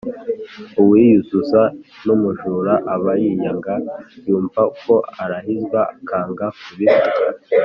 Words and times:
uwiyuzuza 0.81 1.61
n’umujura 2.05 2.73
aba 2.93 3.11
yiyanga, 3.21 3.75
yumva 4.27 4.61
uko 4.73 4.93
arahizwa 5.23 5.79
akanga 5.93 6.45
kubivuga 6.61 7.21